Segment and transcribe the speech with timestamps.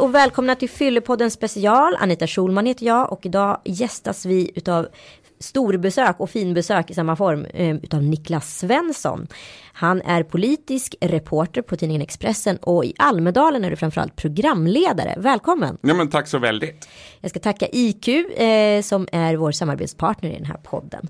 [0.00, 1.96] Och välkomna till Fyllepodden special.
[1.98, 4.88] Anita Schulman heter jag och idag gästas vi utav
[5.38, 9.26] storbesök och finbesök i samma form eh, utav Niklas Svensson.
[9.72, 15.14] Han är politisk reporter på tidningen Expressen och i Almedalen är du framförallt programledare.
[15.18, 15.78] Välkommen!
[15.80, 16.88] Ja, men tack så väldigt.
[17.20, 21.08] Jag ska tacka IQ eh, som är vår samarbetspartner i den här podden.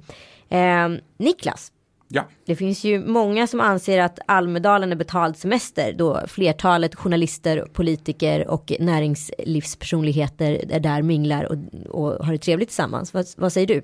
[0.49, 1.73] Eh, Niklas,
[2.13, 2.29] Ja.
[2.47, 8.49] det finns ju många som anser att Almedalen är betald semester då flertalet journalister, politiker
[8.49, 11.57] och näringslivspersonligheter är där minglar och,
[11.89, 13.15] och har det trevligt tillsammans.
[13.15, 13.83] Vad, vad säger du?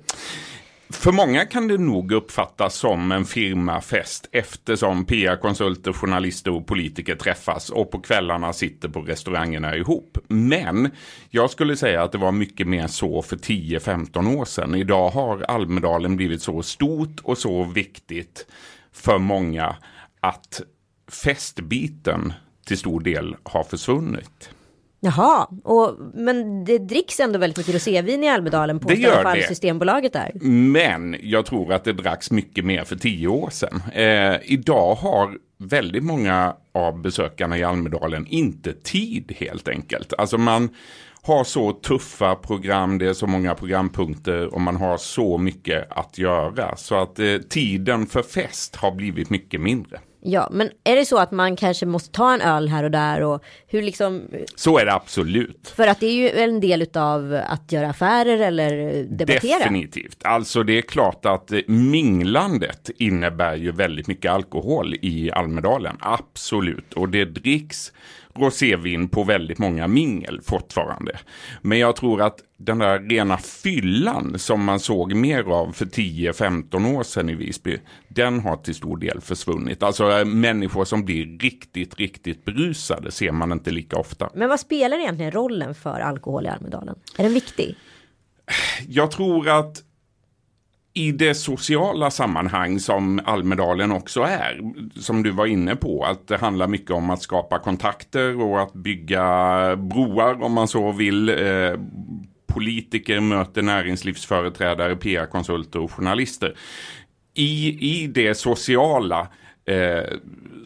[0.89, 7.69] För många kan det nog uppfattas som en firmafest eftersom PR-konsulter, journalister och politiker träffas
[7.69, 10.17] och på kvällarna sitter på restaurangerna ihop.
[10.27, 10.89] Men
[11.29, 14.75] jag skulle säga att det var mycket mer så för 10-15 år sedan.
[14.75, 18.45] Idag har Almedalen blivit så stort och så viktigt
[18.91, 19.75] för många
[20.19, 20.61] att
[21.11, 22.33] festbiten
[22.65, 24.49] till stor del har försvunnit.
[24.99, 29.37] Jaha, och, men det dricks ändå väldigt mycket rosévin i Almedalen på Det gör fall
[29.37, 29.47] det.
[29.47, 30.31] Systembolaget där.
[30.51, 33.81] Men jag tror att det dracks mycket mer för tio år sedan.
[33.93, 40.13] Eh, idag har väldigt många av besökarna i Almedalen inte tid helt enkelt.
[40.17, 40.69] Alltså man
[41.21, 46.17] har så tuffa program, det är så många programpunkter och man har så mycket att
[46.17, 46.75] göra.
[46.75, 49.99] Så att eh, tiden för fest har blivit mycket mindre.
[50.29, 53.21] Ja, men är det så att man kanske måste ta en öl här och där
[53.21, 55.73] och hur liksom Så är det absolut.
[55.75, 59.59] för att det är ju en del utav att göra affärer eller debattera.
[59.59, 60.17] Definitivt.
[60.23, 65.97] Alltså det är klart att eh, minglandet innebär ju väldigt mycket alkohol i Almedalen.
[65.99, 66.93] Absolut.
[66.93, 67.91] Och det dricks
[68.39, 71.19] rosévin på väldigt många mingel fortfarande.
[71.61, 76.95] Men jag tror att den där rena fyllan som man såg mer av för 10-15
[76.95, 79.83] år sedan i Visby, den har till stor del försvunnit.
[79.83, 84.29] Alltså eh, människor som blir riktigt, riktigt berusade ser man inte lika ofta.
[84.33, 86.95] Men vad spelar egentligen rollen för alkohol i Almedalen?
[87.17, 87.75] Är den viktig?
[88.87, 89.83] jag tror att
[90.97, 94.61] i det sociala sammanhang som Almedalen också är,
[94.99, 98.73] som du var inne på, att det handlar mycket om att skapa kontakter och att
[98.73, 101.29] bygga broar om man så vill.
[101.29, 101.79] Eh,
[102.47, 106.55] politiker möter näringslivsföreträdare, PR-konsulter och journalister.
[107.33, 109.27] I, I det sociala
[109.65, 110.17] eh,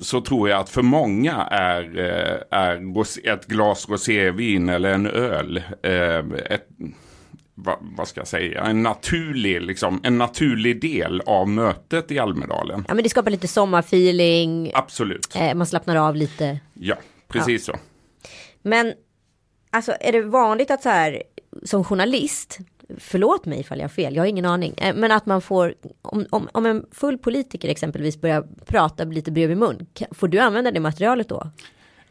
[0.02, 5.58] så tror jag att för många är, eh, är ett glas rosévin eller en öl
[5.84, 6.20] eh,
[6.50, 6.68] ett,
[7.64, 12.86] vad, vad ska jag säga, en naturlig, liksom, en naturlig del av mötet i Almedalen.
[12.88, 14.72] Ja, men det skapar lite sommarfeeling.
[14.74, 15.36] Absolut.
[15.36, 16.60] Eh, man slappnar av lite.
[16.74, 16.96] Ja,
[17.28, 17.76] precis så.
[18.62, 18.94] Men
[19.70, 21.24] alltså är det vanligt att så här
[21.64, 22.60] som journalist,
[22.98, 25.74] förlåt mig ifall jag har fel, jag har ingen aning, eh, men att man får,
[26.02, 30.72] om, om, om en full politiker exempelvis börjar prata lite bredvid mun, får du använda
[30.72, 31.52] det materialet då?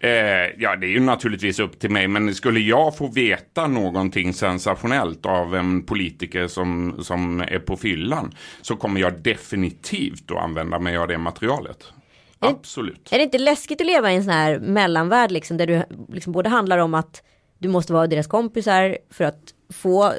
[0.03, 0.11] Eh,
[0.59, 5.27] ja, det är ju naturligtvis upp till mig, men skulle jag få veta någonting sensationellt
[5.27, 10.97] av en politiker som, som är på fyllan så kommer jag definitivt att använda mig
[10.97, 11.93] av det materialet.
[12.39, 13.09] Absolut.
[13.13, 16.33] Är det inte läskigt att leva i en sån här mellanvärld liksom där du liksom
[16.33, 17.23] både handlar om att
[17.59, 20.13] du måste vara deras kompisar för att få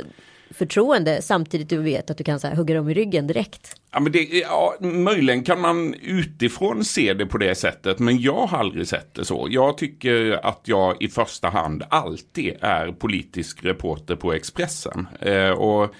[0.53, 3.75] förtroende samtidigt du vet att du kan så här, hugga dem i ryggen direkt.
[3.91, 8.47] Ja, men det, ja, möjligen kan man utifrån se det på det sättet, men jag
[8.47, 9.47] har aldrig sett det så.
[9.49, 15.07] Jag tycker att jag i första hand alltid är politisk reporter på Expressen.
[15.19, 15.95] Eh, och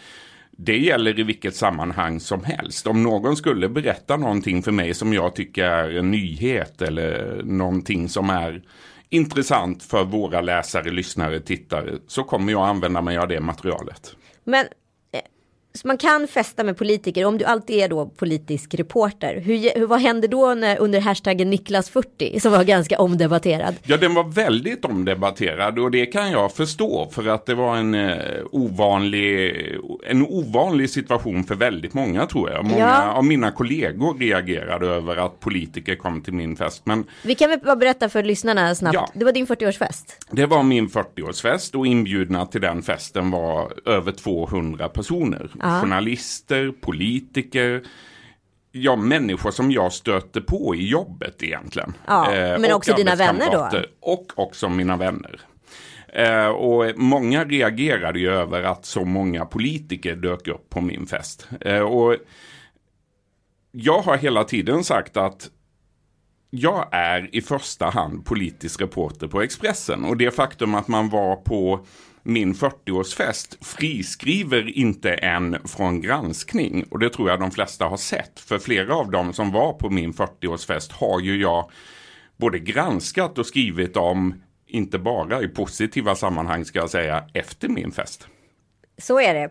[0.52, 2.88] det gäller i vilket sammanhang som helst.
[2.88, 8.10] Om någon skulle berätta någonting för mig som jag tycker är en nyhet eller någonting
[8.10, 8.62] som är
[9.10, 14.16] intressant för våra läsare, lyssnare, tittare så kommer jag använda mig av det materialet.
[14.46, 14.69] Men
[15.74, 19.85] så man kan festa med politiker, om du alltid är då politisk reporter, hur, hur,
[19.88, 23.76] vad händer då när, under hashtaggen Niklas40 som var ganska omdebatterad?
[23.84, 27.94] Ja, den var väldigt omdebatterad och det kan jag förstå för att det var en,
[27.96, 28.18] eh,
[28.52, 29.56] ovanlig,
[30.08, 32.66] en ovanlig situation för väldigt många tror jag.
[32.66, 33.12] Många Ja.
[33.12, 36.82] av mina kollegor reagerade över att politiker kom till min fest.
[36.85, 39.08] Men Vi kan väl bara berätta för lyssnarna snabbt, Ja.
[39.14, 40.03] det var din 40-årsfest.
[40.32, 45.50] det var min 40-årsfest och inbjudna till den festen var över 200 personer.
[45.61, 47.84] Journalister, politiker,
[48.72, 51.93] ja, människor som jag stöter på i jobbet egentligen.
[52.08, 53.84] Ja, Eh, men också dina vänner då?
[53.99, 55.41] Och också mina vänner.
[56.13, 61.47] Eh, och många reagerade ju över att så många politiker dök upp på min fest.
[61.61, 62.16] Eh, och
[63.72, 65.49] jag har hela tiden sagt att
[66.49, 71.35] jag är i första hand politisk reporter på Expressen och det faktum att man var
[71.35, 71.85] på
[72.23, 78.40] min 40-årsfest friskriver inte en från granskning och det tror jag de flesta har sett.
[78.40, 81.70] För flera av dem som var på min 40-årsfest har ju jag
[82.38, 87.91] både granskat och skrivit om inte bara i positiva sammanhang ska jag säga, efter min
[87.91, 88.28] fest.
[89.02, 89.50] Så är det.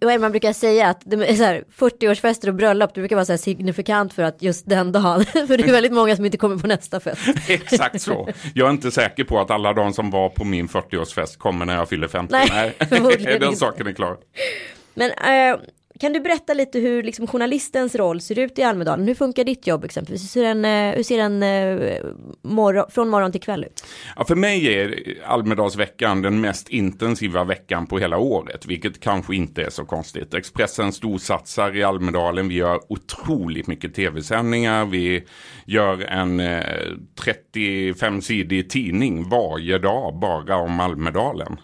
[0.00, 3.24] det man brukar säga att det är så här, 40-årsfester och bröllop, det brukar vara
[3.24, 6.38] så här signifikant för att just den dagen, för det är väldigt många som inte
[6.38, 7.20] kommer på nästa fest.
[7.48, 8.28] Exakt så.
[8.54, 11.76] Jag är inte säker på att alla de som var på min 40-årsfest kommer när
[11.76, 12.32] jag fyller 50.
[12.32, 13.38] Nej, Nej.
[13.40, 14.16] den saken är klar.
[14.94, 15.60] Men äh,
[16.00, 19.08] kan du berätta lite hur liksom, journalistens roll ser ut i Almedalen?
[19.08, 20.22] Hur funkar ditt jobb exempelvis?
[20.22, 22.04] Hur ser en, eh, hur ser en eh,
[22.42, 23.84] morgon, från morgon till kväll ut?
[24.16, 24.94] Ja, för mig är
[25.26, 30.34] Almedalsveckan den mest intensiva veckan på hela året, vilket kanske inte är så konstigt.
[30.34, 35.24] Expressen storsatsar i Almedalen, vi gör otroligt mycket tv-sändningar, vi
[35.66, 36.62] gör en eh,
[37.24, 41.56] 35-sidig tidning varje dag bara om Almedalen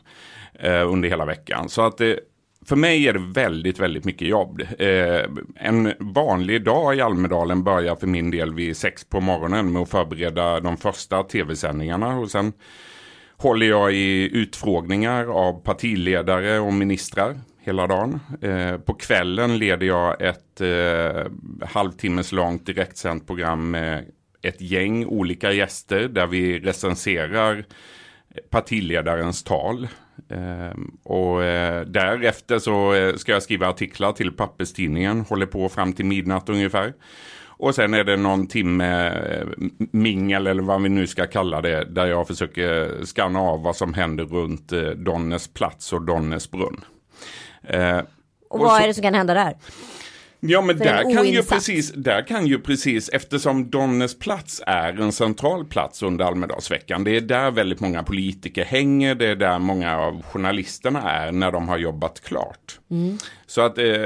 [0.55, 1.69] eh, under hela veckan.
[1.69, 2.21] Så att det
[2.69, 4.61] för mig är det väldigt, väldigt mycket jobb.
[4.79, 5.25] Eh,
[5.55, 9.91] en vanlig dag i Almedalen börjar för min del vid sex på morgonen med att
[9.91, 12.53] förbereda de första tv-sändningarna och sen
[13.37, 18.21] håller jag i utfrågningar av partiledare och ministrar hela dagen.
[18.43, 21.33] Eh, på kvällen leder jag ett eh,
[21.69, 24.05] halvtimmes långt direktsänt program med
[24.43, 27.65] ett gäng olika gäster där vi recenserar
[28.51, 29.89] partiledarens tal.
[30.29, 35.93] Ehm, och eh, därefter så eh, ska jag skriva artiklar till papperstidningen, håller på fram
[35.93, 36.95] till midnatt ungefär.
[37.59, 39.47] Och sen är det någon timme eh,
[39.93, 43.95] mingel eller vad vi nu ska kalla det, där jag försöker skanna av vad som
[43.95, 46.85] händer runt Donnes plats och Donnes brunn.
[48.49, 49.55] Och vad och så, är det som kan hända där?
[50.41, 55.13] Ja men där kan, ju precis, där kan ju precis, eftersom Donnes plats är en
[55.13, 57.05] central plats under Almedalsveckan.
[57.05, 61.53] Det är där väldigt många politiker hänger, det är där många av journalisterna är när
[61.53, 62.81] de har jobbat klart.
[62.91, 63.19] Mm.
[63.47, 64.05] Så att eh,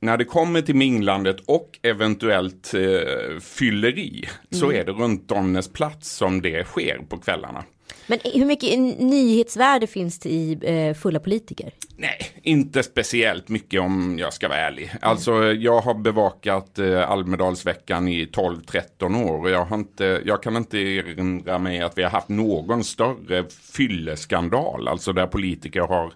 [0.00, 4.60] när det kommer till minglandet och eventuellt eh, fylleri mm.
[4.60, 7.64] så är det runt Donnes plats som det sker på kvällarna.
[8.06, 11.72] Men hur mycket nyhetsvärde finns det i eh, fulla politiker?
[11.96, 14.92] Nej, inte speciellt mycket om jag ska vara ärlig.
[15.00, 20.56] Alltså jag har bevakat eh, Almedalsveckan i 12-13 år och jag, har inte, jag kan
[20.56, 26.12] inte erinra mig att vi har haft någon större fylleskandal, alltså där politiker har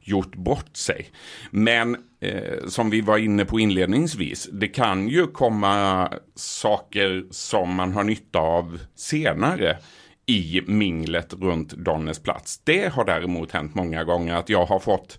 [0.00, 1.10] gjort bort sig.
[1.50, 7.92] Men eh, som vi var inne på inledningsvis, det kan ju komma saker som man
[7.92, 9.78] har nytta av senare
[10.30, 12.60] i minglet runt Donnes plats.
[12.64, 15.18] Det har däremot hänt många gånger att jag har fått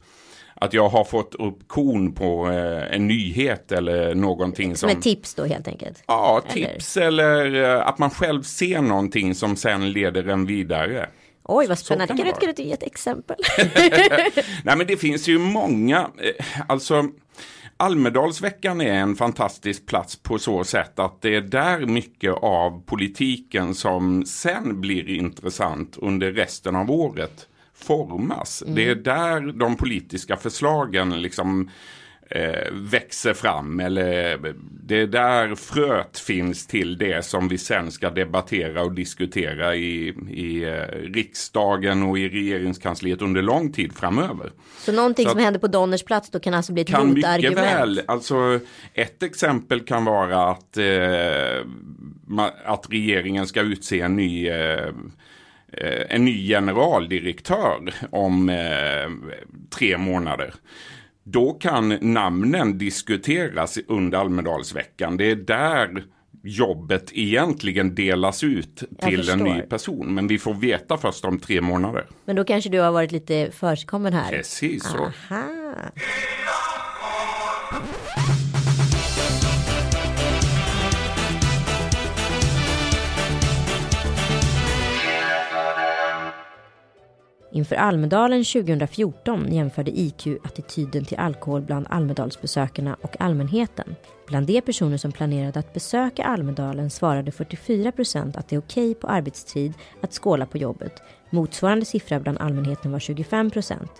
[0.55, 4.87] att jag har fått upp kon på eh, en nyhet eller någonting som...
[4.87, 6.03] Med tips då helt enkelt?
[6.07, 11.09] Ja, tips eller, eller eh, att man själv ser någonting som sen leder en vidare.
[11.43, 12.17] Oj, vad spännande.
[12.17, 13.37] Kan, kan du ge ett exempel?
[14.63, 15.99] Nej, men det finns ju många.
[15.99, 17.07] Eh, alltså,
[17.81, 23.75] Almedalsveckan är en fantastisk plats på så sätt att det är där mycket av politiken
[23.75, 28.61] som sen blir intressant under resten av året formas.
[28.61, 28.75] Mm.
[28.75, 31.69] Det är där de politiska förslagen liksom
[32.31, 33.79] eh, växer fram.
[33.79, 34.39] Eller
[34.83, 40.07] det är där fröet finns till det som vi sen ska debattera och diskutera i,
[40.29, 44.51] i eh, riksdagen och i regeringskansliet under lång tid framöver.
[44.77, 47.43] Så någonting Så som händer på Donners plats då kan alltså bli ett kan motargument?
[47.43, 48.01] Mycket väl.
[48.05, 48.59] Alltså,
[48.93, 51.65] ett exempel kan vara att, eh,
[52.65, 54.87] att regeringen ska utse en ny eh,
[55.73, 59.35] eh, en ny generaldirektör om eh,
[59.69, 60.53] tre månader.
[61.23, 65.17] Då kan namnen diskuteras under Almedalsveckan.
[65.17, 66.03] Det är där
[66.43, 70.13] jobbet egentligen delas ut till en ny person.
[70.13, 72.05] Men vi får veta först om tre månader.
[72.25, 74.31] Men då kanske du har varit lite försigkommen här.
[74.31, 74.97] Precis så.
[75.31, 75.43] Aha.
[87.53, 93.95] Inför Almedalen 2014 jämförde IQ attityden till alkohol bland Almedalsbesökarna och allmänheten.
[94.27, 98.95] Bland de personer som planerade att besöka Almedalen svarade 44 procent att det är okej
[98.95, 101.01] på arbetstid att skåla på jobbet.
[101.29, 103.91] Motsvarande siffra bland allmänheten var 25 procent.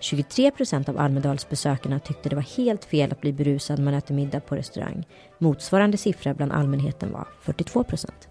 [0.00, 4.14] 23 procent av Almedalsbesökarna tyckte det var helt fel att bli berusad när man äter
[4.14, 5.06] middag på restaurang.
[5.38, 8.28] Motsvarande siffra bland allmänheten var 42 procent.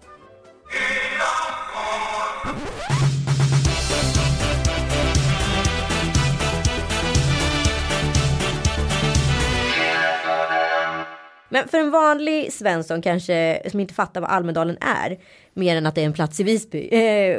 [11.50, 15.18] Men för en vanlig Svensson kanske som inte fattar vad Almedalen är,
[15.54, 17.38] mer än att det är en plats i Visby, eh,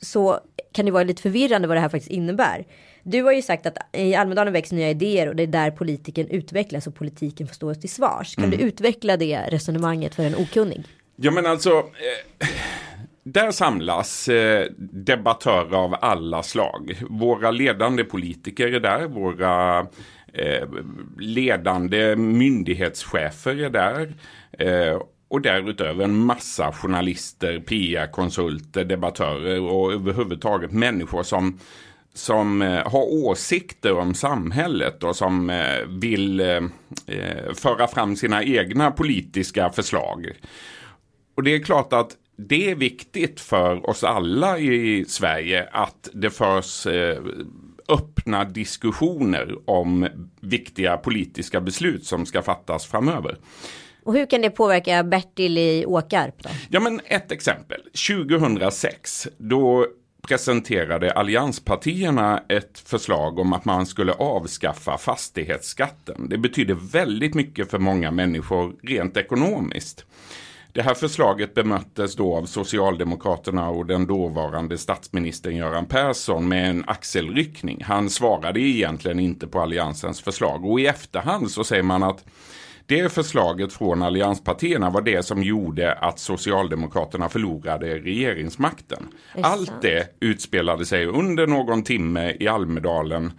[0.00, 0.40] så
[0.72, 2.66] kan det vara lite förvirrande vad det här faktiskt innebär.
[3.02, 6.28] Du har ju sagt att i Almedalen växer nya idéer och det är där politiken
[6.28, 8.34] utvecklas och politiken får stå till svars.
[8.34, 8.58] Kan mm.
[8.58, 10.84] du utveckla det resonemanget för en okunnig?
[11.16, 12.48] Ja men alltså, eh,
[13.24, 17.02] där samlas eh, debattörer av alla slag.
[17.10, 19.86] Våra ledande politiker är där, våra
[20.32, 20.68] eh,
[21.18, 24.14] ledande myndighetschefer är där.
[24.58, 31.58] Eh, och därutöver en massa journalister, PR-konsulter, debattörer och överhuvudtaget människor som
[32.14, 36.60] som eh, har åsikter om samhället och som eh, vill eh,
[37.06, 40.30] eh, föra fram sina egna politiska förslag.
[41.36, 46.30] Och det är klart att det är viktigt för oss alla i Sverige att det
[46.30, 46.86] förs
[47.92, 50.08] öppna diskussioner om
[50.40, 53.36] viktiga politiska beslut som ska fattas framöver.
[54.04, 56.42] Och hur kan det påverka Bertil i Åkarp?
[56.42, 56.50] Då?
[56.70, 57.80] Ja men ett exempel.
[58.08, 59.86] 2006 då
[60.28, 66.28] presenterade allianspartierna ett förslag om att man skulle avskaffa fastighetsskatten.
[66.28, 70.04] Det betyder väldigt mycket för många människor rent ekonomiskt.
[70.74, 76.84] Det här förslaget bemöttes då av Socialdemokraterna och den dåvarande statsministern Göran Persson med en
[76.86, 77.82] axelryckning.
[77.84, 82.24] Han svarade egentligen inte på alliansens förslag och i efterhand så säger man att
[82.86, 89.08] det förslaget från allianspartierna var det som gjorde att Socialdemokraterna förlorade regeringsmakten.
[89.42, 93.32] Allt det utspelade sig under någon timme i Almedalen.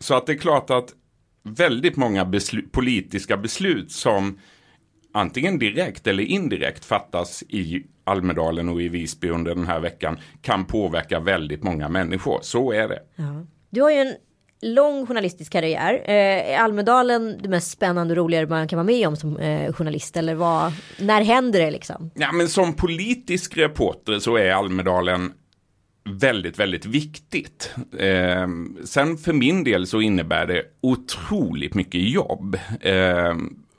[0.00, 0.88] Så att det är klart att
[1.42, 4.38] väldigt många beslu politiska beslut som
[5.14, 10.64] antingen direkt eller indirekt fattas i Almedalen och i Visby under den här veckan kan
[10.64, 12.38] påverka väldigt många människor.
[12.42, 13.02] Så är det.
[13.16, 13.46] Ja.
[13.70, 14.14] Du har ju en
[14.64, 15.94] lång journalistisk karriär.
[16.04, 19.72] Eh, är Almedalen det mest spännande och roligare man kan vara med om som eh,
[19.72, 20.16] journalist?
[20.16, 22.10] Eller vad, när händer det liksom?
[22.14, 25.32] Ja, men som politisk reporter så är Almedalen
[26.04, 27.74] väldigt, väldigt viktigt.
[27.98, 28.48] Eh,
[28.84, 32.58] sen för min del så innebär det otroligt mycket jobb.
[32.80, 33.34] Eh,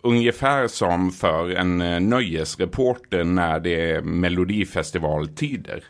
[0.05, 5.83] ungefär som för en eh, nöjesreporter när det är melodifestivaltider.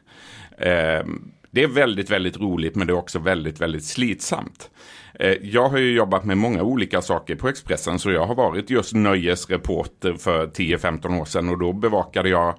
[0.57, 4.69] Ehm, det är väldigt, väldigt roligt men det är också väldigt, väldigt slitsamt.
[5.19, 8.69] Eh, jag har ju jobbat med många olika saker på Expressen så jag har varit
[8.69, 12.55] just nöjesreporter för 10-15 år sedan och då bevakade jag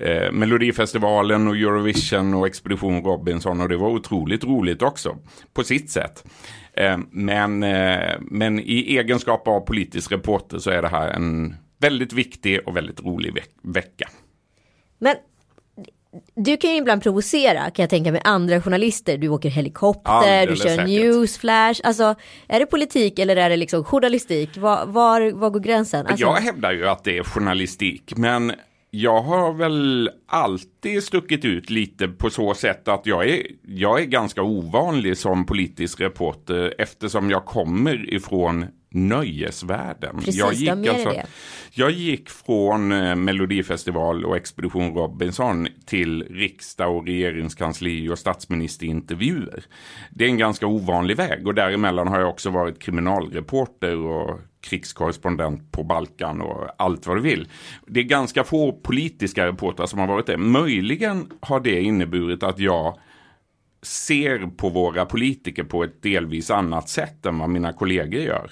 [0.00, 5.16] eh, Melodifestivalen och Eurovision och Expedition Robinson och det var otroligt roligt också
[5.54, 6.24] på sitt sätt.
[6.72, 12.12] Eh, men, eh, men i egenskap av politisk reporter så är det här en väldigt
[12.12, 14.08] viktig och väldigt rolig veck vecka.
[14.98, 15.16] Men
[16.34, 19.18] du kan ju ibland provocera kan jag tänka med andra journalister.
[19.18, 20.86] Du åker helikopter, Alldeles du kör säkert.
[20.86, 21.80] newsflash.
[21.84, 22.14] Alltså
[22.48, 24.56] är det politik eller är det liksom journalistik?
[24.56, 26.06] Var, var, var går gränsen?
[26.06, 26.26] Alltså...
[26.26, 28.52] Jag hävdar ju att det är journalistik men
[29.00, 34.04] jag har väl alltid stuckit ut lite på så sätt att jag är, jag är
[34.04, 40.16] ganska ovanlig som politisk reporter eftersom jag kommer ifrån nöjesvärlden.
[40.16, 41.26] Precis, jag gick, alltså, det.
[41.74, 49.64] jag gick från eh, Melodifestival och Expedition Robinson till riksdag och regeringskansli och statsministerintervjuer.
[50.10, 55.72] Det är en ganska ovanlig väg och däremellan har jag också varit kriminalreporter och krigskorrespondent
[55.72, 57.48] på Balkan och allt vad du vill.
[57.86, 60.36] Det är ganska få politiska reportrar som har varit det.
[60.36, 62.98] Möjligen har det inneburit att jag
[63.82, 68.50] ser på våra politiker på ett delvis annat sätt än vad mina kollegor gör.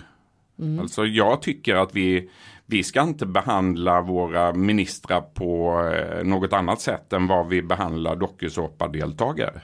[0.58, 0.80] Mm.
[0.80, 2.30] Alltså jag tycker att vi,
[2.66, 8.16] vi ska inte behandla våra ministrar på eh, något annat sätt än vad vi behandlar
[8.16, 9.60] dokusåpadeltagare.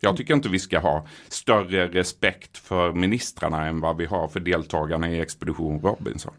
[0.00, 4.40] Jag tycker inte vi ska ha större respekt för ministrarna än vad vi har för
[4.40, 6.34] deltagarna i Expedition Robinson.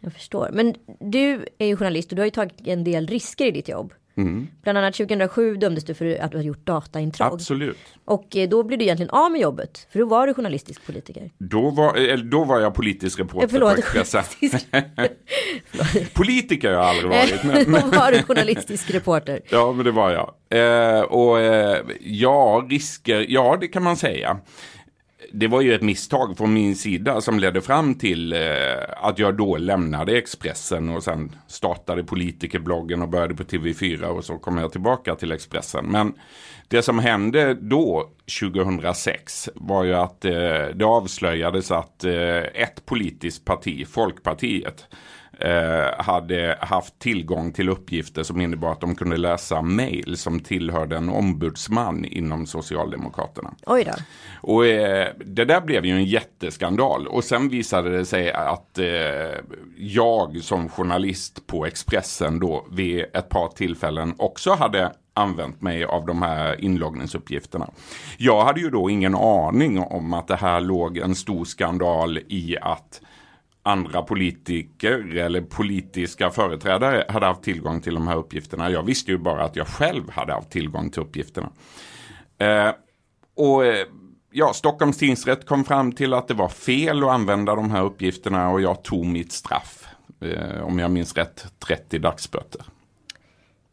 [0.00, 0.50] Jag förstår.
[0.52, 3.68] Men du är ju journalist och du har ju tagit en del risker i ditt
[3.68, 3.92] jobb.
[4.16, 4.48] Mm.
[4.62, 7.32] Bland annat 2007 dömdes du för att du har gjort dataintrång.
[7.32, 7.78] Absolut.
[8.04, 9.86] Och eh, då blev du egentligen av med jobbet.
[9.90, 11.30] För då var du journalistisk politiker.
[11.38, 14.22] Då var, eller, då var jag politisk reporter förlåt, på Expressen.
[16.14, 17.44] Politiker har jag aldrig varit.
[17.44, 17.90] Men, men...
[17.90, 19.40] då var du journalistisk reporter.
[19.50, 20.34] ja, men det var jag.
[20.50, 24.38] Eh, och eh, ja, risker, ja det kan man säga
[25.36, 28.38] det var ju ett misstag från min sida som ledde fram till eh,
[28.96, 34.38] att jag då lämnade Expressen och sen startade politikerbloggen och började på TV4 och så
[34.38, 35.86] kom jag tillbaka till Expressen.
[35.86, 36.14] Men
[36.68, 38.10] det som hände då
[38.40, 40.32] 2006 var ju att eh,
[40.74, 44.86] det avslöjades att eh, ett politiskt parti, Folkpartiet,
[45.40, 50.96] eh, hade haft tillgång till uppgifter som innebar att de kunde läsa mejl som tillhörde
[50.96, 53.54] en ombudsman inom Socialdemokraterna.
[53.66, 53.92] Oj då.
[54.40, 58.86] Och eh, det där blev ju en jätteskandal och sen visade det sig att eh,
[59.76, 66.06] jag som journalist på Expressen då vid ett par tillfällen också hade använt mig av
[66.06, 67.70] de här inloggningsuppgifterna.
[68.18, 72.56] Jag hade ju då ingen aning om att det här låg en stor skandal i
[72.60, 73.00] att
[73.66, 78.70] andra politiker eller politiska företrädare hade haft tillgång till de här uppgifterna.
[78.70, 81.50] Jag visste ju bara att jag själv hade haft tillgång till uppgifterna.
[82.38, 82.70] Eh,
[83.36, 83.86] och eh,
[84.30, 88.50] ja, Stockholms tingsrätt kom fram till att det var fel att använda de här uppgifterna
[88.50, 89.86] och jag tog mitt straff.
[90.20, 92.62] Eh, om jag minns rätt, 30 dagsböter.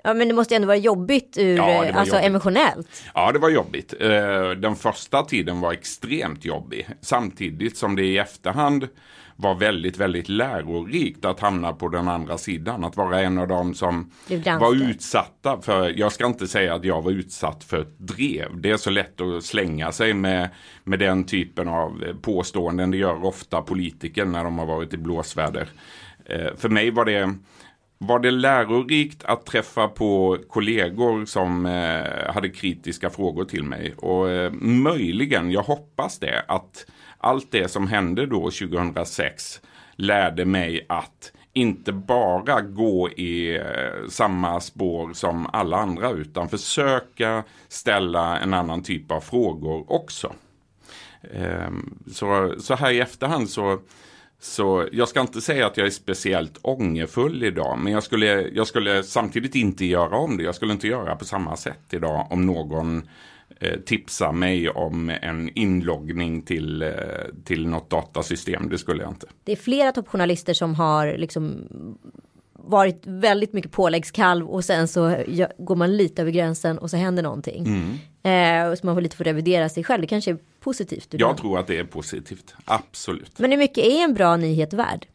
[0.04, 2.28] Ja men det måste ändå vara jobbigt ur, Ja, eh, alltså jobbigt.
[2.30, 3.04] emotionellt.
[3.14, 3.94] Ja, det var jobbigt.
[4.00, 6.90] Eh, Den första tiden var extremt jobbig.
[7.02, 8.88] Samtidigt som det i efterhand
[9.42, 12.84] var väldigt, väldigt lärorikt att hamna på den andra sidan.
[12.84, 14.12] Att vara en av dem som
[14.60, 18.62] var utsatta för, jag ska inte säga att jag var utsatt för ett drev.
[18.62, 20.50] Det är så lätt att slänga sig med,
[20.84, 22.92] med den typen av eh, påståenden.
[22.92, 25.68] Det gör ofta politiker när de har varit i blåsväder.
[26.26, 27.36] Eh, För mig var det
[27.98, 33.94] var det lärorikt att träffa på kollegor som eh, hade kritiska frågor till mig.
[33.98, 36.86] Och möjligen, jag hoppas det, att
[37.22, 39.62] allt det som hände då 2006
[39.96, 47.44] lärde mig att inte bara gå i eh, samma spår som alla andra utan försöka
[47.68, 50.34] ställa en annan typ av frågor också.
[51.34, 53.80] Ehm, så, så här i efterhand så,
[54.40, 57.80] så jag ska inte säga att jag är speciellt ångerfull idag.
[57.80, 60.44] Men jag skulle, jag skulle samtidigt inte göra om det.
[60.44, 63.10] Jag skulle inte göra på samma sätt idag om någon
[63.60, 66.90] eh, tipsar mig om en inloggning till, eh,
[67.44, 68.70] till något datasystem.
[68.70, 69.28] Det skulle jag inte.
[69.44, 71.68] Det är flera toppjournalister som har liksom
[72.54, 75.16] varit väldigt mycket påläggskalv och sen så
[75.58, 77.66] går man lite över gränsen och så händer någonting.
[77.66, 77.98] Mm.
[78.24, 80.02] Eh, så man får lite få revidera sig själv.
[80.02, 81.08] Det kanske är positivt.
[81.12, 82.56] Jag tror att det är positivt.
[82.66, 83.40] Absolut.
[83.40, 85.08] Men hur mycket är en bra nyhet värd?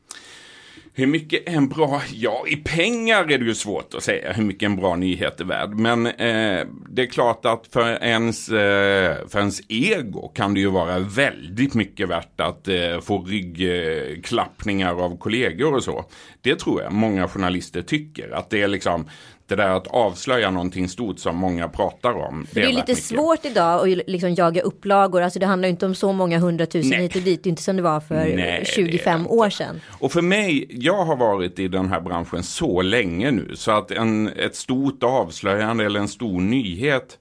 [0.99, 4.45] Hur mycket är en bra, ja i pengar är det ju svårt att säga hur
[4.45, 5.71] mycket en bra nyhet är värd.
[5.71, 10.71] Men eh, det är klart att för ens, eh, för ens ego kan det ju
[10.71, 16.05] vara väldigt mycket värt att eh, få ryggklappningar av kollegor och så.
[16.41, 18.31] Det tror jag många journalister tycker.
[18.31, 19.09] Att det är liksom
[19.47, 22.47] det där att avslöja någonting stort som många pratar om.
[22.47, 23.05] För det är lite mycket.
[23.05, 25.23] svårt idag att liksom jaga upplagor.
[25.23, 27.01] Alltså det handlar inte om så många hundratusen Nej.
[27.01, 27.43] hit och dit.
[27.43, 29.81] Det är inte som det var för Nej, det är 25 det år sedan.
[29.99, 33.91] Och för mig, jag har varit i den här branschen så länge nu så att
[33.91, 37.19] en, ett stort avslöjande eller en stor nyhet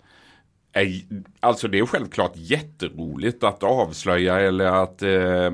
[0.73, 1.01] är,
[1.39, 5.51] alltså det är självklart jätteroligt att avslöja eller att eh,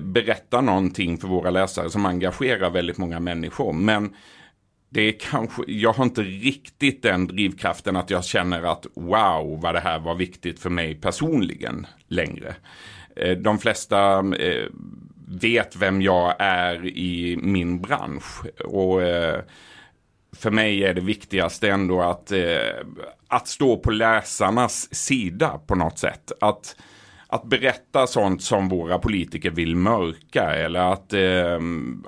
[0.00, 3.72] berätta någonting för våra läsare som engagerar väldigt många människor.
[3.72, 4.14] Men
[4.90, 9.74] det är kanske, jag har inte riktigt den drivkraften att jag känner att wow vad
[9.74, 12.54] det här var viktigt för mig personligen längre.
[13.16, 14.66] Eh, de flesta eh,
[15.28, 18.44] vet vem jag är i min bransch.
[18.64, 19.40] Och eh,
[20.36, 22.32] för mig är det viktigaste ändå att,
[23.28, 26.32] att stå på läsarnas sida på något sätt.
[26.40, 26.76] Att,
[27.26, 31.58] att berätta sånt som våra politiker vill mörka eller att eh,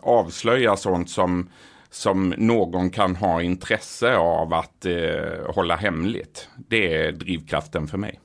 [0.03, 1.49] avslöja sånt som,
[1.91, 6.49] som någon kan ha intresse av att eh, hålla hemligt.
[6.69, 8.21] Det är drivkraften för mig.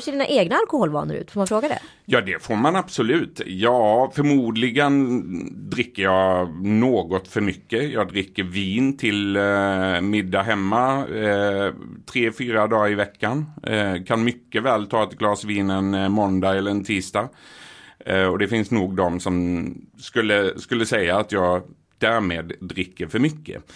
[0.00, 1.30] Hur ser dina egna alkoholvanor ut?
[1.30, 1.78] Får man fråga det?
[2.04, 3.40] Ja, det får man absolut.
[3.46, 5.20] Ja, förmodligen
[5.70, 7.92] dricker jag något för mycket.
[7.92, 11.74] Jag dricker vin till eh, middag hemma eh,
[12.12, 13.46] tre, fyra dagar i veckan.
[13.62, 17.28] Eh, kan mycket väl ta ett glas vin en eh, måndag eller en tisdag.
[18.06, 21.62] Eh, och det finns nog de som skulle, skulle säga att jag
[21.98, 23.72] därmed dricker för mycket.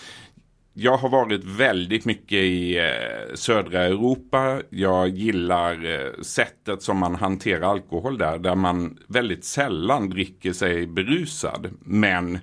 [0.76, 4.62] Jag har varit väldigt mycket i eh, södra Europa.
[4.70, 8.38] Jag gillar eh, sättet som man hanterar alkohol där.
[8.38, 11.70] Där man väldigt sällan dricker sig berusad.
[11.80, 12.38] Men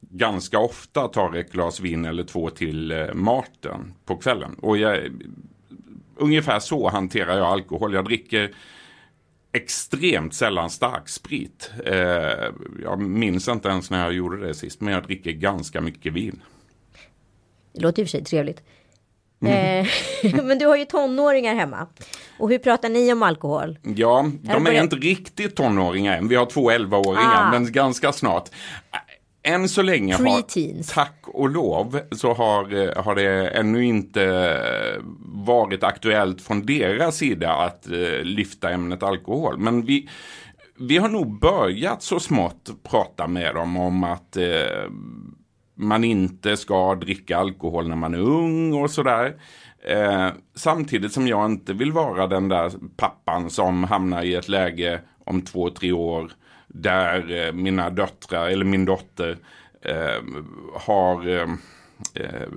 [0.00, 4.54] ganska ofta tar ett glas vin eller två till eh, maten på kvällen.
[4.54, 4.98] Och jag,
[6.16, 7.94] ungefär så hanterar jag alkohol.
[7.94, 8.54] Jag dricker
[9.52, 11.62] extremt sällan starksprit.
[11.62, 11.86] sprit.
[12.82, 14.80] jag minns inte ens när jag gjorde det sist.
[14.80, 16.42] Men jag dricker ganska mycket vin.
[17.72, 18.62] Det låter i och för sig trevligt.
[19.42, 19.86] Mm.
[20.22, 21.86] Eh, men du har ju tonåringar hemma.
[22.38, 23.78] Och hur pratar ni om alkohol?
[23.82, 26.28] Ja, de är inte riktigt tonåringar än.
[26.28, 27.50] Vi har två 11-åringar, Ah.
[27.50, 28.48] men ganska snart.
[29.44, 35.02] Än så länge har, tack och lov, så har, eh, har det ännu inte eh,
[35.46, 37.86] varit aktuellt från deras sida att
[38.22, 39.58] lyfta ämnet alkohol.
[39.58, 40.08] Men vi,
[40.78, 44.44] vi har nog börjat så smått prata med dem om att eh,
[45.82, 49.34] man inte ska dricka alkohol när man är ung och sådär.
[49.88, 55.00] Eh, samtidigt som jag inte vill vara den där pappan som hamnar i ett läge
[55.24, 56.32] om två, tre år
[56.68, 59.38] där eh, mina döttrar, eller min dotter,
[59.84, 60.22] eh,
[60.74, 61.48] har eh,
[62.14, 62.48] eh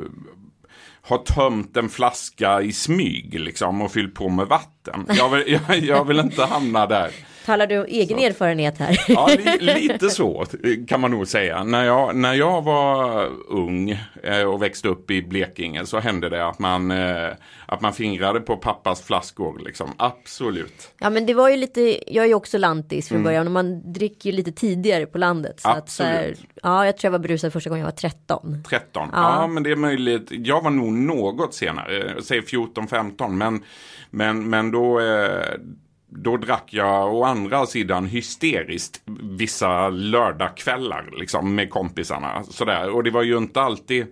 [1.08, 5.06] har tömt en flaska i smyg liksom och fyllt på med vatten.
[5.10, 7.12] Jag vill, jag, jag vill inte hamna där.
[7.46, 8.26] Talar du egen så.
[8.26, 9.06] erfarenhet här?
[9.08, 9.30] Ja,
[9.60, 10.46] li, lite så
[10.88, 11.64] kan man nog säga.
[11.64, 16.48] När jag, när jag var ung eh, och växte upp i Blekinge så hände det
[16.48, 17.30] att man, eh,
[17.66, 19.62] att man fingrade på pappas flaskor.
[19.66, 19.94] Liksom.
[19.98, 20.92] Absolut.
[21.00, 23.24] Ja, men det var ju lite, jag är ju också lantis från mm.
[23.24, 25.60] början och man dricker ju lite tidigare på landet.
[25.60, 25.84] Så Absolut.
[25.84, 28.64] Att, så här, ja, jag tror jag var brusad första gången jag var 13.
[28.70, 29.42] 13, ja.
[29.42, 30.28] ja men det är möjligt.
[30.30, 33.64] Jag var nog något senare, säg 14-15 men,
[34.10, 35.58] men, men då eh,
[36.08, 39.02] då drack jag å andra sidan hysteriskt
[39.38, 42.44] vissa lördagskvällar liksom, med kompisarna.
[42.44, 42.90] Sådär.
[42.90, 44.08] Och det var ju inte alltid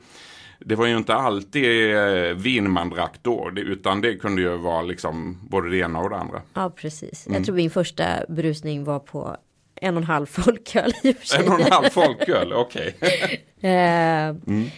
[0.66, 4.82] det var ju inte alltid eh, vin man drack då, utan det kunde ju vara
[4.82, 6.42] liksom både det ena och det andra.
[6.54, 7.28] Ja, precis.
[7.28, 7.38] Mm.
[7.38, 9.38] Jag tror min första brusning var på
[9.76, 11.46] en och en halv folköl i och för sig.
[11.46, 12.96] En och en halv folköl, okej.
[12.98, 13.40] Okay.
[13.72, 14.70] eh, mm.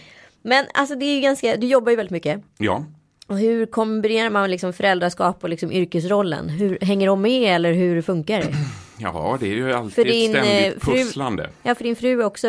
[0.41, 2.41] Men alltså det är ju ganska, du jobbar ju väldigt mycket.
[2.57, 2.85] Ja.
[3.27, 6.49] Och hur kombinerar man liksom föräldraskap och liksom yrkesrollen?
[6.49, 8.47] Hur hänger de med eller hur funkar det?
[8.97, 11.43] Ja, det är ju alltid din, ett ständigt eh, pusslande.
[11.43, 12.47] Fru, ja, för din fru också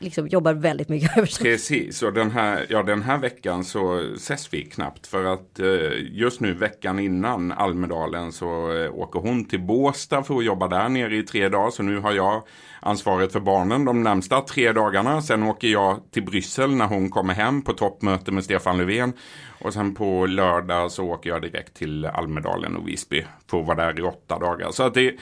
[0.00, 1.14] liksom jobbar väldigt mycket.
[1.42, 5.06] Precis, och den här, ja, den här veckan så ses vi knappt.
[5.06, 5.66] För att eh,
[6.10, 10.88] just nu veckan innan Almedalen så eh, åker hon till Båstad för att jobba där
[10.88, 11.70] nere i tre dagar.
[11.70, 12.42] Så nu har jag
[12.80, 15.22] ansvaret för barnen de närmsta tre dagarna.
[15.22, 19.12] Sen åker jag till Bryssel när hon kommer hem på toppmöte med Stefan Löfven.
[19.60, 23.76] Och sen på lördag så åker jag direkt till Almedalen och Visby för att vara
[23.76, 24.70] där i åtta dagar.
[24.70, 25.14] Så att det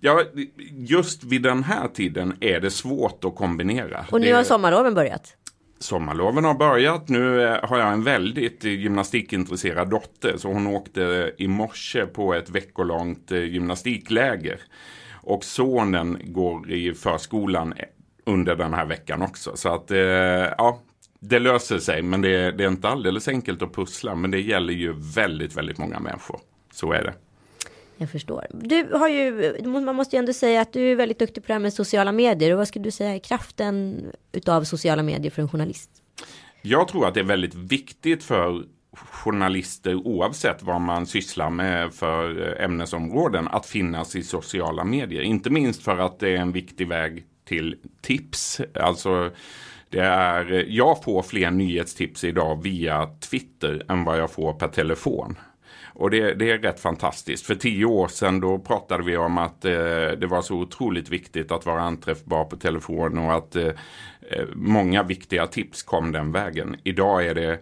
[0.00, 0.24] Ja,
[0.72, 4.06] just vid den här tiden är det svårt att kombinera.
[4.10, 5.36] Och nu har sommarloven börjat?
[5.78, 7.08] Sommarloven har börjat.
[7.08, 10.34] Nu eh, har jag en väldigt gymnastikintresserad dotter.
[10.36, 14.60] Så hon åkte i morse på ett veckolångt eh, gymnastikläger.
[15.22, 17.74] Och sonen går i förskolan
[18.26, 19.56] under den här veckan också.
[19.56, 20.80] Så att, eh, ja,
[21.20, 22.02] det löser sig.
[22.02, 24.14] Men det, det är inte alldeles enkelt att pussla.
[24.14, 26.40] Men det gäller ju väldigt, väldigt många människor.
[26.72, 27.14] Så är det.
[28.00, 28.46] Jag förstår.
[28.52, 31.52] Du har ju, man måste ju ändå säga att du är väldigt duktig på det
[31.52, 32.52] här med sociala medier.
[32.52, 35.90] Och vad skulle du säga är kraften utav sociala medier för en journalist?
[36.62, 38.64] Jag tror att det är väldigt viktigt för
[38.96, 45.22] journalister oavsett vad man sysslar med för ämnesområden att finnas i sociala medier.
[45.22, 48.60] Inte minst för att det är en viktig väg till tips.
[48.74, 49.30] Alltså
[49.88, 55.36] det är, jag får fler nyhetstips idag via Twitter än vad jag får per telefon.
[56.00, 57.46] Och det, det, är rätt fantastiskt.
[57.46, 59.72] För tio år sedan då pratade vi om att eh,
[60.18, 63.66] det var så otroligt viktigt att vara anträffbar på telefon och att eh,
[64.30, 66.76] eh, många viktiga tips kom den vägen.
[66.84, 67.60] Idag är det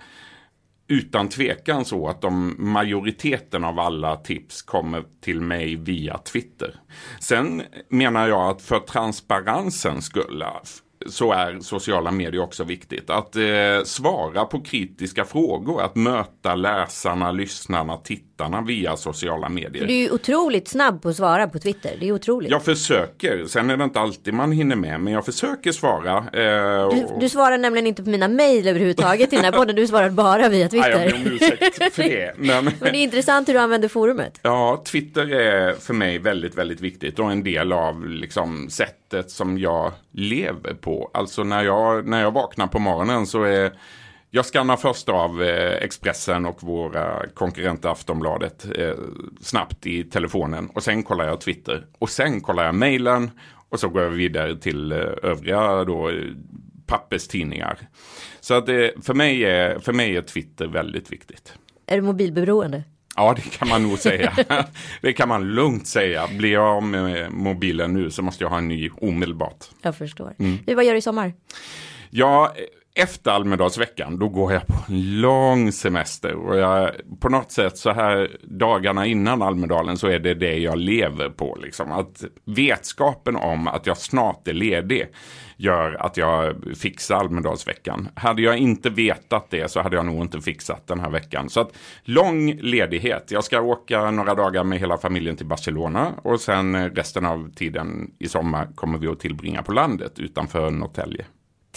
[0.88, 6.74] utan tvekan så att de majoriteten av alla tips kommer till mig via Twitter.
[7.20, 10.48] Sen menar jag att för transparensens skull eh,
[11.06, 13.10] så är sociala medier också viktigt.
[13.10, 18.27] Att eh, svara på kritiska frågor, att möta läsarna, lyssnarna, tittarna
[18.66, 19.86] via sociala medier.
[19.86, 22.50] Du är otroligt snabb på att svara på Twitter, det är otroligt.
[22.50, 26.16] Jag försöker, sen är det inte alltid man hinner med, men jag försöker svara.
[26.16, 26.94] Eh, och...
[26.94, 30.10] du, du, svarar nämligen inte på mina mejl överhuvudtaget i den här podden, du svarar
[30.10, 30.94] bara via Twitter.
[30.94, 32.34] Nej, jag ber om ursäkt för det.
[32.38, 32.64] Men...
[32.64, 34.40] men det är intressant hur du använder forumet.
[34.42, 39.58] Ja, Twitter är för mig väldigt, väldigt viktigt och en del av liksom sättet som
[39.58, 41.10] jag lever på.
[41.14, 43.72] Alltså när jag, när jag vaknar på morgonen så är
[44.30, 48.94] jag skannar först av eh, Expressen och våra konkurrenter Aftonbladet eh,
[49.40, 53.30] snabbt i telefonen och sen kollar jag Twitter och sen kollar jag mejlen
[53.68, 56.10] och så går jag vidare till eh, övriga då,
[56.86, 57.78] papperstidningar.
[58.40, 61.52] Så att det, för, mig är, för mig är Twitter väldigt viktigt.
[61.86, 62.84] Är du mobilberoende?
[63.16, 64.32] Ja, det kan man nog säga.
[65.00, 66.28] det kan man lugnt säga.
[66.38, 69.66] Blir jag av med mobilen nu så måste jag ha en ny omedelbart.
[69.82, 70.34] Jag förstår.
[70.38, 70.58] Mm.
[70.66, 71.32] vad gör du i sommar?
[72.10, 72.54] Ja,
[72.98, 76.34] efter Almedalsveckan då går jag på en lång semester.
[76.34, 80.78] Och jag, på något sätt så här dagarna innan Almedalen så är det det jag
[80.78, 81.58] lever på.
[81.62, 81.92] Liksom.
[81.92, 85.08] Att vetskapen om att jag snart är ledig
[85.56, 88.08] gör att jag fixar Almedalsveckan.
[88.14, 91.50] Hade jag inte vetat det så hade jag nog inte fixat den här veckan.
[91.50, 93.30] Så att lång ledighet.
[93.30, 98.10] Jag ska åka några dagar med hela familjen till Barcelona och sen resten av tiden
[98.18, 101.24] i sommar kommer vi att tillbringa på landet utanför Norrtälje.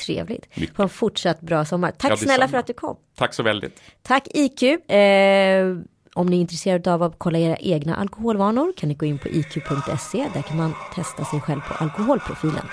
[0.06, 0.58] Trevligt.
[0.58, 0.76] Mycket.
[0.76, 1.92] På en fortsatt bra sommar.
[1.92, 2.98] Tack ja, snälla för att du kom.
[3.16, 3.82] Tack så väldigt.
[4.02, 4.64] Tack IQ.
[4.64, 5.78] Eh,
[6.14, 9.28] om ni är intresserade av att kolla era egna alkoholvanor kan ni gå in på
[9.28, 10.30] iq.se.
[10.34, 12.66] Där kan man testa sig själv på alkoholprofilen.